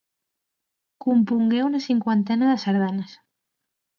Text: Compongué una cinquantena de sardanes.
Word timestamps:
Compongué 1.05 1.61
una 1.67 1.79
cinquantena 1.83 2.49
de 2.53 2.57
sardanes. 2.65 3.13